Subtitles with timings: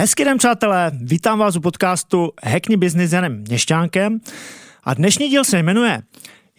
[0.00, 4.20] Hezký den, přátelé, vítám vás u podcastu Hackni Business Janem Měšťánkem
[4.84, 6.02] a dnešní díl se jmenuje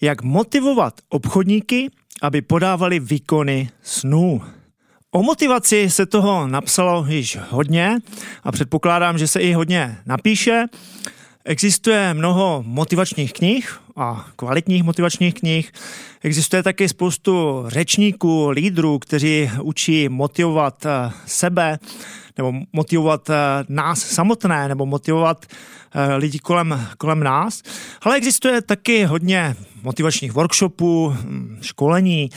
[0.01, 1.89] Jak motivovat obchodníky,
[2.21, 4.41] aby podávali výkony snů.
[5.11, 7.99] O motivaci se toho napsalo již hodně
[8.43, 10.65] a předpokládám, že se i hodně napíše.
[11.45, 15.71] Existuje mnoho motivačních knih a kvalitních motivačních knih.
[16.21, 21.79] Existuje taky spoustu řečníků, lídrů, kteří učí motivovat eh, sebe
[22.37, 23.35] nebo motivovat eh,
[23.69, 27.61] nás samotné nebo motivovat eh, lidi kolem, kolem nás.
[28.01, 32.29] Ale existuje taky hodně motivačních workshopů, hm, školení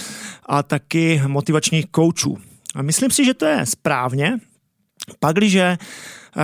[0.46, 2.38] a taky motivačních koučů.
[2.74, 4.38] A myslím si, že to je správně,
[5.20, 5.76] pakliže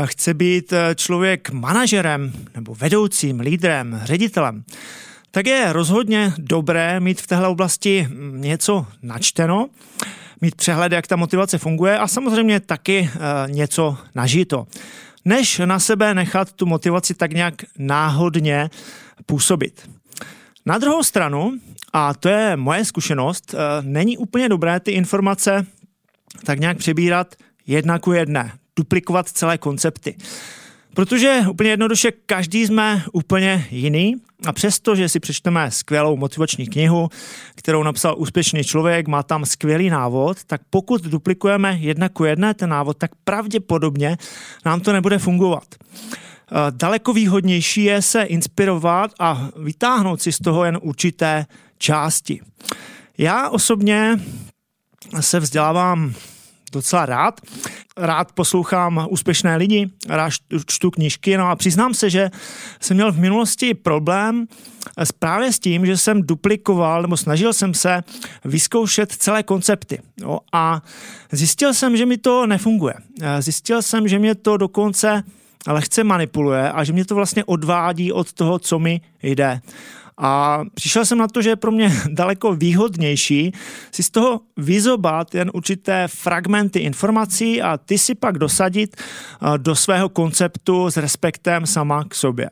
[0.05, 4.65] chce být člověk manažerem nebo vedoucím, lídrem, ředitelem,
[5.31, 9.69] tak je rozhodně dobré mít v téhle oblasti něco načteno,
[10.41, 13.11] mít přehled, jak ta motivace funguje a samozřejmě taky
[13.47, 14.67] něco nažito.
[15.25, 18.71] Než na sebe nechat tu motivaci tak nějak náhodně
[19.27, 19.91] působit.
[20.67, 21.53] Na druhou stranu,
[21.93, 25.67] a to je moje zkušenost, není úplně dobré ty informace
[26.45, 27.35] tak nějak přebírat
[27.67, 30.17] jedna ku jedné, duplikovat celé koncepty.
[30.95, 37.09] Protože úplně jednoduše každý jsme úplně jiný a přesto, že si přečteme skvělou motivační knihu,
[37.55, 42.71] kterou napsal úspěšný člověk, má tam skvělý návod, tak pokud duplikujeme jedna ku jedné ten
[42.71, 44.17] návod, tak pravděpodobně
[44.65, 45.65] nám to nebude fungovat.
[45.75, 51.47] Eh, daleko výhodnější je se inspirovat a vytáhnout si z toho jen určité
[51.79, 52.41] části.
[53.19, 54.21] Já osobně
[55.21, 56.15] se vzdělávám
[56.73, 57.41] docela rád.
[57.97, 60.33] Rád poslouchám úspěšné lidi, rád
[60.67, 62.31] čtu knížky, no a přiznám se, že
[62.81, 64.47] jsem měl v minulosti problém
[65.19, 68.03] právě s tím, že jsem duplikoval nebo snažil jsem se
[68.45, 69.99] vyzkoušet celé koncepty.
[70.21, 70.83] No a
[71.33, 72.95] zjistil jsem, že mi to nefunguje.
[73.39, 75.23] Zjistil jsem, že mě to dokonce
[75.67, 79.61] lehce manipuluje a že mě to vlastně odvádí od toho, co mi jde.
[80.23, 83.53] A přišel jsem na to, že je pro mě daleko výhodnější
[83.93, 89.75] si z toho vyzobat jen určité fragmenty informací a ty si pak dosadit eh, do
[89.77, 92.51] svého konceptu s respektem sama k sobě.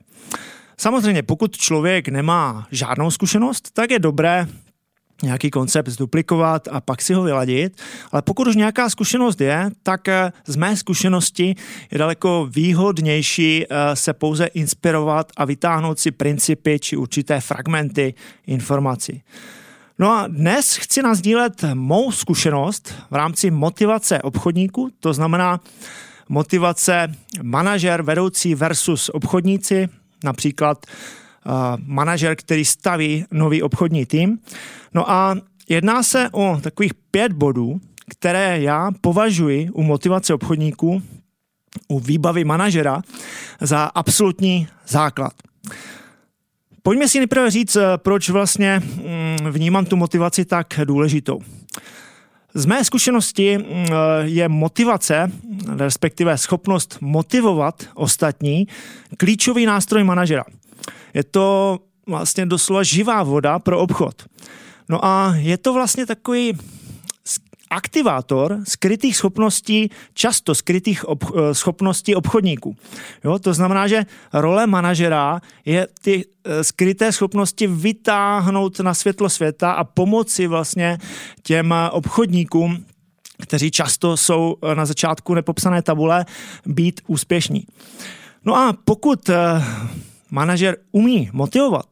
[0.81, 4.47] Samozřejmě, pokud člověk nemá žádnou zkušenost, tak je dobré
[5.23, 7.81] nějaký koncept zduplikovat a pak si ho vyladit.
[8.13, 11.55] Ale pokud už nějaká zkušenost je, tak eh, z mé zkušenosti
[11.91, 18.15] je daleko výhodnější eh, se pouze inspirovat a vytáhnout si principy či určité fragmenty
[18.47, 19.23] informací.
[19.99, 25.61] No a dnes chci nazdílet mou zkušenost v rámci motivace obchodníků, to znamená
[26.29, 27.09] motivace
[27.43, 29.89] manažer, vedoucí versus obchodníci,
[30.25, 30.87] například
[31.87, 34.39] manažer, který staví nový obchodní tým.
[34.95, 35.37] No a
[35.69, 41.03] jedná se o takových pět bodů, které já považuji u motivace obchodníků,
[41.89, 43.03] u výbavy manažera
[43.61, 45.33] za absolutní základ.
[46.83, 51.41] Pojďme si nejprve říct, proč vlastně mm, vnímám tu motivaci tak důležitou.
[52.55, 53.65] Z mé zkušenosti mm,
[54.23, 55.33] je motivace,
[55.77, 58.67] respektive schopnost motivovat ostatní,
[59.17, 60.45] klíčový nástroj manažera.
[61.15, 64.23] Je to vlastně doslova živá voda pro obchod.
[64.89, 66.59] No a je to vlastně takový
[67.71, 72.77] aktivátor skrytých schopností, často skrytých ob, eh, schopností obchodníků.
[73.25, 79.73] Jo, to znamená, že role manažera je ty eh, skryté schopnosti vytáhnout na světlo světa
[79.73, 80.99] a pomoci vlastně
[81.43, 82.85] těm obchodníkům,
[83.43, 86.27] kteří často jsou na začátku nepopsané tabule,
[86.67, 87.67] být úspěšní.
[88.45, 89.63] No a pokud eh,
[90.31, 91.87] manažer umí motivovat,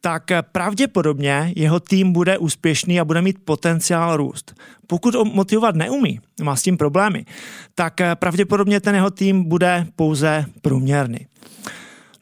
[0.00, 4.54] tak pravděpodobně jeho tým bude úspěšný a bude mít potenciál růst.
[4.86, 7.24] Pokud ho motivovat neumí, má s tím problémy,
[7.74, 11.18] tak pravděpodobně ten jeho tým bude pouze průměrný.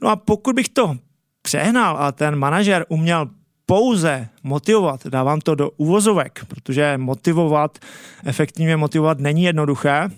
[0.02, 0.96] No a pokud bych to
[1.42, 3.30] přehnal a ten manažer uměl
[3.66, 7.78] pouze motivovat, dávám to do uvozovek, protože motivovat,
[8.24, 10.08] efektivně motivovat není jednoduché,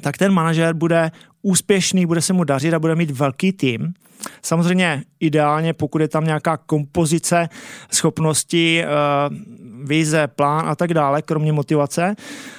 [0.00, 1.10] tak ten manažer bude
[1.42, 3.94] úspěšný, bude se mu dařit a bude mít velký tým.
[4.42, 7.48] Samozřejmě ideálně, pokud je tam nějaká kompozice,
[7.92, 8.88] schopnosti, eh,
[9.84, 12.16] vize, plán a tak dále, kromě motivace,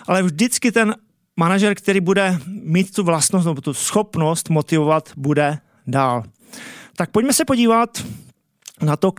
[0.07, 0.95] ale vždycky ten
[1.37, 6.23] manažer, který bude mít tu vlastnost nebo tu schopnost motivovat, bude dál.
[6.95, 8.03] Tak pojďme se podívat
[8.81, 9.13] na to,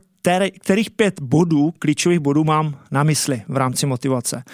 [0.61, 4.45] kterých pět bodů, klíčových bodů mám na mysli v rámci motivace.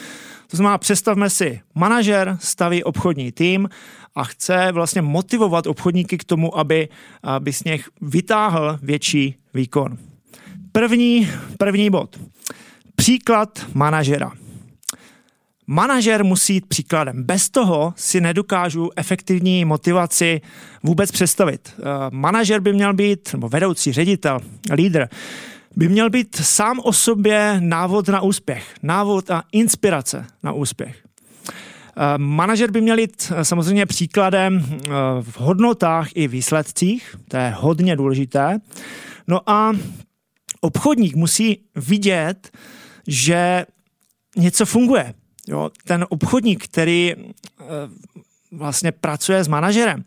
[0.50, 3.68] To znamená, představme si, manažer staví obchodní tým
[4.14, 6.88] a chce vlastně motivovat obchodníky k tomu, aby,
[7.22, 9.98] aby z nich vytáhl větší výkon.
[10.72, 11.28] První,
[11.58, 12.20] první bod.
[12.96, 14.32] Příklad manažera.
[15.66, 17.22] Manažer musí jít příkladem.
[17.22, 20.40] Bez toho si nedokážu efektivní motivaci
[20.82, 21.74] vůbec představit.
[21.78, 24.40] Eh, manažer by měl být, nebo vedoucí, ředitel,
[24.72, 25.06] lídr,
[25.78, 31.04] by měl být sám o sobě návod na úspěch, návod a inspirace na úspěch.
[31.46, 34.80] Eh, manažer by měl jít eh, samozřejmě příkladem
[35.20, 38.58] v hodnotách i výsledcích, to je hodně důležité.
[39.26, 39.72] No a
[40.60, 42.50] obchodník musí vidět,
[43.06, 43.66] že
[44.36, 45.14] něco funguje,
[45.48, 47.64] Jo, ten obchodník, který eh,
[48.52, 50.04] vlastně pracuje s manažerem,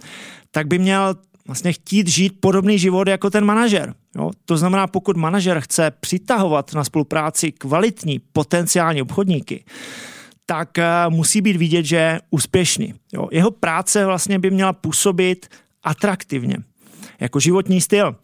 [0.52, 1.16] tak by měl
[1.52, 3.94] vlastně chtít žít podobný život jako ten manažer.
[4.16, 4.32] Jo?
[4.46, 9.64] To znamená, pokud manažer chce přitahovat na spolupráci kvalitní potenciální obchodníky,
[10.46, 12.94] tak uh, musí být vidět, že je úspěšný.
[13.14, 13.28] Jo?
[13.32, 15.48] Jeho práce vlastně by měla působit
[15.84, 16.58] atraktivně,
[17.20, 18.16] jako životní styl.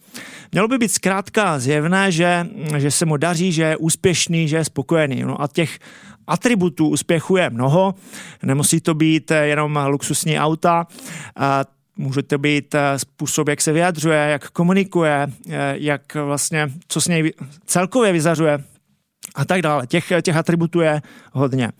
[0.51, 2.47] Mělo by být zkrátka zjevné, že,
[2.77, 5.21] že se mu daří, že je úspěšný, že je spokojený.
[5.21, 5.79] No a těch
[6.27, 7.95] atributů úspěchu je mnoho.
[8.43, 10.87] Nemusí to být jenom luxusní auta,
[11.97, 15.27] může to být způsob, jak se vyjadřuje, jak komunikuje,
[15.73, 17.33] jak vlastně, co s něj
[17.65, 18.63] celkově vyzařuje
[19.35, 19.87] a tak dále.
[19.87, 21.01] Těch, těch atributů je
[21.33, 21.71] hodně.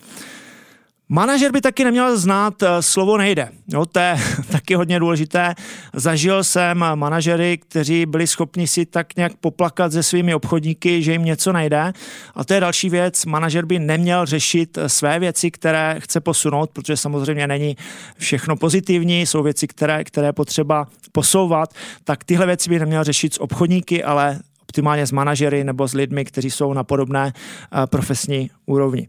[1.10, 3.50] Manažer by taky neměl znát eh, slovo nejde.
[3.68, 4.16] Jo, to je
[4.52, 5.56] taky hodně důležité.
[5.94, 11.26] Zažil jsem manažery, kteří byli schopni si tak nějak poplakat se svými obchodníky, že jim
[11.26, 11.94] něco nejde.
[12.36, 13.26] A to je další věc.
[13.26, 17.78] Manažer by neměl řešit eh, své věci, které chce posunout, protože samozřejmě není
[18.18, 21.74] všechno pozitivní, jsou věci, které, které potřeba posouvat.
[22.04, 26.26] Tak tyhle věci by neměl řešit s obchodníky, ale optimálně s manažery nebo s lidmi,
[26.26, 29.08] kteří jsou na podobné eh, profesní úrovni.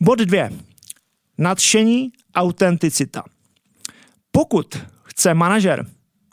[0.00, 0.50] Bod dvě
[1.38, 3.22] nadšení, autenticita.
[4.30, 5.86] Pokud chce manažer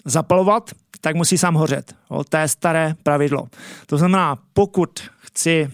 [0.05, 0.71] zapalovat,
[1.01, 1.95] tak musí sám hořet.
[2.09, 3.47] O, to je staré pravidlo.
[3.85, 5.69] To znamená, pokud chci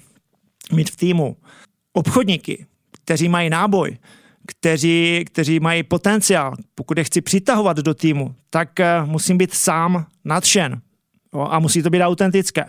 [0.71, 1.37] mít v týmu
[1.93, 3.97] obchodníky, kteří mají náboj,
[4.47, 10.05] kteří, kteří mají potenciál, pokud je chci přitahovat do týmu, tak uh, musím být sám
[10.25, 10.81] nadšen.
[11.31, 12.65] O, a musí to být autentické.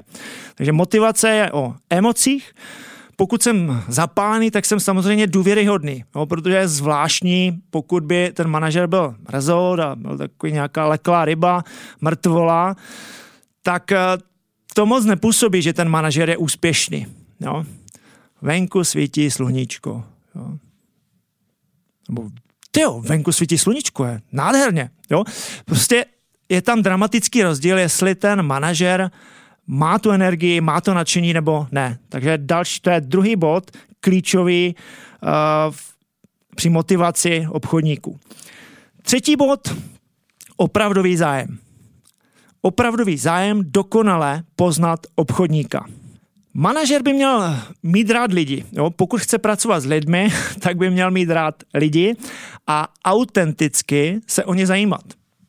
[0.54, 2.52] Takže motivace je o emocích,
[3.20, 8.86] pokud jsem zapálený, tak jsem samozřejmě důvěryhodný, no, protože je zvláštní, pokud by ten manažer
[8.86, 11.64] byl rezort a byl takový nějaká leklá ryba,
[12.00, 12.76] mrtvola,
[13.62, 13.98] tak eh,
[14.74, 17.06] to moc nepůsobí, že ten manažer je úspěšný.
[17.40, 17.64] Jo.
[18.42, 20.04] Venku svítí sluníčko.
[20.34, 20.58] Jo.
[22.08, 22.30] Nebo
[22.78, 24.90] jo, venku svítí sluníčko, je nádherně.
[25.10, 25.24] Jo.
[25.64, 26.04] Prostě
[26.48, 29.10] je tam dramatický rozdíl, jestli ten manažer
[29.72, 31.98] má tu energii, má to nadšení nebo ne.
[32.08, 33.70] Takže další, to je druhý bod,
[34.00, 34.74] klíčový
[35.22, 35.74] uh,
[36.56, 38.18] při motivaci obchodníků.
[39.02, 39.74] Třetí bod,
[40.56, 41.58] opravdový zájem.
[42.62, 45.86] Opravdový zájem dokonale poznat obchodníka.
[46.54, 48.64] Manažer by měl mít rád lidi.
[48.72, 48.90] Jo?
[48.90, 50.28] Pokud chce pracovat s lidmi,
[50.60, 52.16] tak by měl mít rád lidi
[52.66, 55.04] a autenticky se o ně zajímat.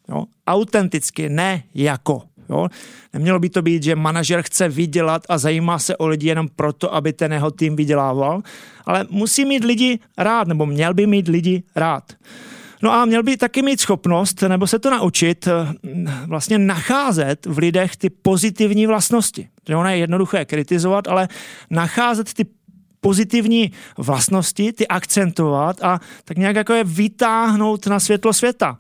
[0.09, 0.25] Jo?
[0.47, 2.30] Autenticky, ne jako.
[2.51, 2.67] Jo?
[3.13, 6.95] Nemělo by to být, že manažer chce vydělat a zajímá se o lidi jenom proto,
[6.95, 8.41] aby ten jeho tým vydělával,
[8.85, 12.03] ale musí mít lidi rád, nebo měl by mít lidi rád.
[12.81, 15.75] No a měl by taky mít schopnost, nebo se to naučit, eh,
[16.27, 19.49] vlastně nacházet v lidech ty pozitivní vlastnosti.
[19.67, 21.27] Že ono je jednoduché kritizovat, ale
[21.69, 22.45] nacházet ty
[23.01, 28.77] pozitivní vlastnosti, ty akcentovat a tak nějak jako je vytáhnout na světlo světa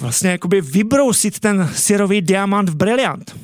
[0.00, 3.36] vlastně jakoby vybrousit ten syrový diamant v briliant.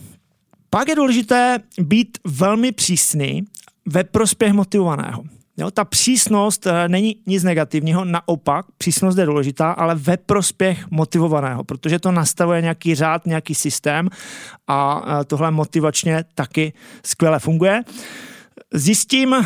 [0.70, 3.42] Pak je důležité být velmi přísný
[3.86, 5.22] ve prospěch motivovaného.
[5.56, 11.64] Jo, ta přísnost e, není nic negativního, naopak, přísnost je důležitá, ale ve prospěch motivovaného,
[11.64, 14.08] protože to nastavuje nějaký řád, nějaký systém
[14.66, 16.72] a e, tohle motivačně taky
[17.04, 17.82] skvěle funguje.
[18.74, 19.36] Zjistím,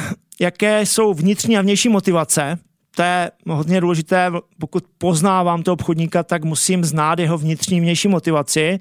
[0.40, 2.58] jaké jsou vnitřní a vnější motivace
[2.94, 8.78] to je hodně důležité, pokud poznávám toho obchodníka, tak musím znát jeho vnitřní vnější motivaci.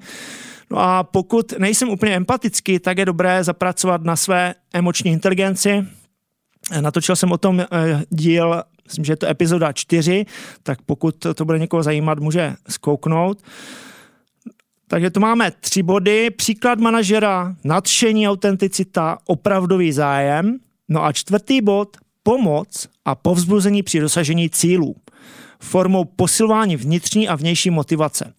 [0.70, 5.84] No a pokud nejsem úplně empatický, tak je dobré zapracovat na své emoční inteligenci.
[6.80, 7.66] Natočil jsem o tom eh,
[8.10, 10.26] díl, myslím, že je to epizoda 4,
[10.62, 13.42] tak pokud to bude někoho zajímat, může zkouknout.
[14.88, 16.30] Takže tu máme tři body.
[16.30, 20.58] Příklad manažera, nadšení, autenticita, opravdový zájem.
[20.88, 24.96] No a čtvrtý bod, pomoc a povzbuzení při dosažení cílů
[25.60, 28.32] formou posilování vnitřní a vnější motivace.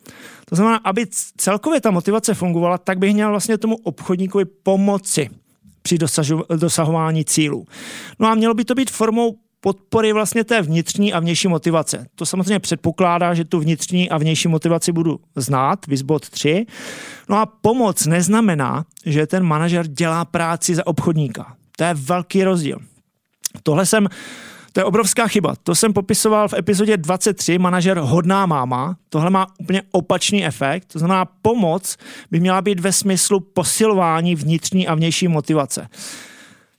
[0.50, 1.06] To znamená, aby
[1.38, 5.30] celkově ta motivace fungovala, tak bych měl vlastně tomu obchodníkovi pomoci
[5.82, 5.98] při
[6.56, 7.66] dosahování cílů.
[8.20, 12.08] No a mělo by to být formou podpory vlastně té vnitřní a vnější motivace.
[12.16, 16.66] To samozřejmě předpokládá, že tu vnitřní a vnější motivaci budu znát, vizbot 3.
[17.30, 21.56] No a pomoc neznamená, že ten manažer dělá práci za obchodníka.
[21.78, 22.80] To je velký rozdíl.
[23.64, 24.08] Tohle jsem
[24.76, 25.56] To je obrovská chyba.
[25.64, 28.98] To jsem popisoval v epizodě 23, manažer hodná máma.
[29.10, 30.86] Tohle má úplně opačný efekt.
[30.94, 31.98] To znamená, pomoc
[32.32, 35.88] by měla být ve smyslu posilování vnitřní a vnější motivace.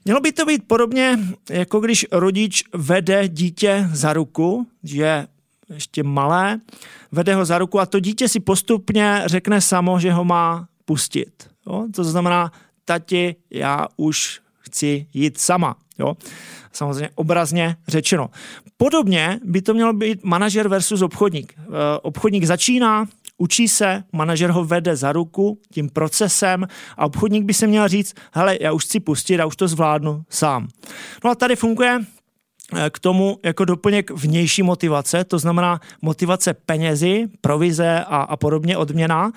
[0.05, 1.19] Mělo by to být podobně,
[1.51, 5.27] jako když rodič vede dítě za ruku, že je
[5.75, 6.61] ještě malé,
[7.13, 11.49] vede ho za ruku a to dítě si postupně řekne samo, že ho má pustit.
[11.67, 11.87] Jo?
[11.95, 12.53] To znamená,
[12.85, 15.77] tati, já už chci jít sama.
[15.99, 16.15] Jo?
[16.77, 18.31] Samozřejmě obrazně řečeno.
[18.77, 21.55] Podobně by to mělo být manažer versus obchodník.
[21.59, 21.63] E,
[22.03, 23.07] obchodník začíná,
[23.39, 26.67] učí se, manažer ho vede za ruku tím procesem
[26.97, 30.23] a obchodník by se měl říct, hele, já už chci pustit, já už to zvládnu
[30.31, 30.69] sám.
[31.25, 32.01] No a tady funguje
[32.77, 38.77] e, k tomu jako doplněk vnější motivace, to znamená motivace penězi, provize a, a podobně
[38.77, 39.33] odměna.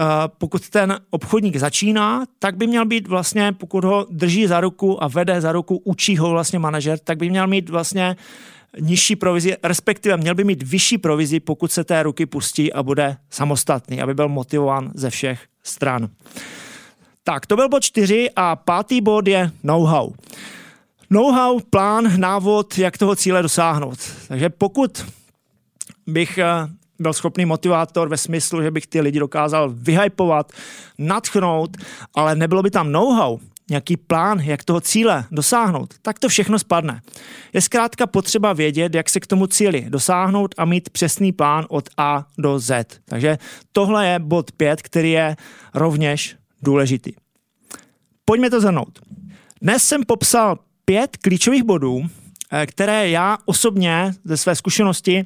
[0.00, 5.02] Eh, pokud ten obchodník začíná, tak by měl být vlastně, pokud ho drží za ruku
[5.02, 8.16] a vede za ruku, učí ho vlastně manažer, tak by měl mít vlastně
[8.80, 13.16] nižší provizi, respektive měl by mít vyšší provizi, pokud se té ruky pustí a bude
[13.30, 16.08] samostatný, aby byl motivován ze všech stran.
[17.24, 20.12] Tak, to byl bod čtyři a pátý bod je know-how.
[21.10, 23.98] Know-how, plán, návod, jak toho cíle dosáhnout.
[24.28, 25.06] Takže pokud
[26.06, 26.44] bych eh,
[26.98, 30.52] byl schopný motivátor ve smyslu, že bych ty lidi dokázal vyhypovat,
[30.98, 31.76] natchnout,
[32.14, 33.38] ale nebylo by tam know-how,
[33.70, 37.00] nějaký plán, jak toho cíle dosáhnout, tak to všechno spadne.
[37.52, 41.88] Je zkrátka potřeba vědět, jak se k tomu cíli dosáhnout a mít přesný plán od
[41.96, 43.00] A do Z.
[43.04, 43.38] Takže
[43.72, 45.36] tohle je bod 5, který je
[45.74, 47.12] rovněž důležitý.
[48.24, 48.98] Pojďme to zhrnout.
[49.62, 52.02] Dnes jsem popsal pět klíčových bodů,
[52.66, 55.24] které já osobně ze své zkušenosti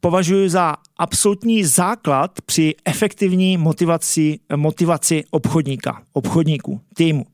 [0.00, 7.26] považuji za absolutní základ při efektivní motivaci, motivaci obchodníka, obchodníků, týmu.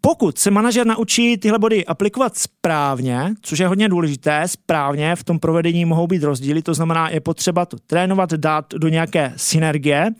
[0.00, 5.38] Pokud se manažer naučí tyhle body aplikovat správně, což je hodně důležité, správně v tom
[5.38, 10.10] provedení mohou být rozdíly, to znamená, je potřeba to trénovat, dát do nějaké synergie,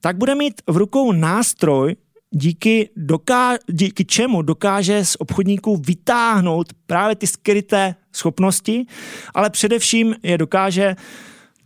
[0.00, 1.96] tak bude mít v rukou nástroj,
[2.30, 8.86] díky, doká- díky čemu dokáže z obchodníků vytáhnout právě ty skryté schopnosti,
[9.34, 10.96] ale především je dokáže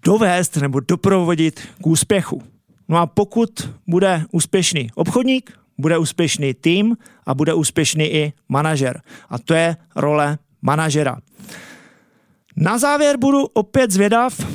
[0.05, 2.43] dovést nebo doprovodit k úspěchu.
[2.89, 9.03] No a pokud bude úspěšný obchodník, bude úspěšný tým a bude úspěšný i manažer.
[9.29, 11.17] A to je role manažera.
[12.57, 14.47] Na závěr budu opět zvědav.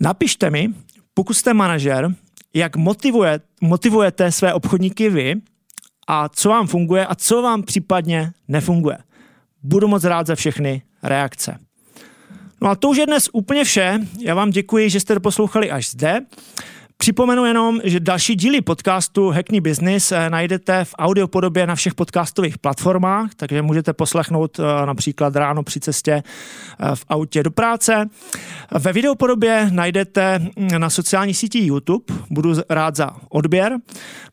[0.00, 0.68] Napište mi,
[1.14, 2.14] pokud jste manažer,
[2.54, 5.34] jak motivuje, motivujete své obchodníky vy
[6.06, 8.98] a co vám funguje a co vám případně nefunguje.
[9.62, 11.58] Budu moc rád za všechny reakce.
[12.62, 14.00] No a to už je dnes úplně vše.
[14.18, 16.20] Já vám děkuji, že jste poslouchali až zde.
[17.00, 22.58] Připomenu jenom, že další díly podcastu Hackney Business eh, najdete v audiopodobě na všech podcastových
[22.58, 28.08] platformách, takže můžete poslechnout eh, například ráno při cestě eh, v autě do práce.
[28.78, 33.76] Ve videopodobě najdete hm, na sociální síti YouTube, budu rád za odběr.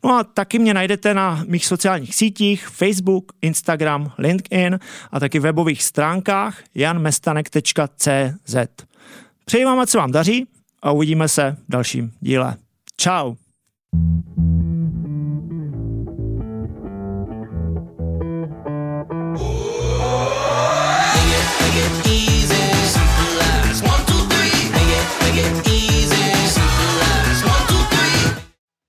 [0.04, 4.80] No a taky mě najdete na mých sociálních sítích Facebook, Instagram, LinkedIn
[5.12, 8.56] a taky webových stránkách janmestanek.cz.
[9.46, 10.48] Přeji vám, ať se vám daří
[10.88, 12.56] a uvidíme se v dalším díle.
[13.01, 13.36] Ciao.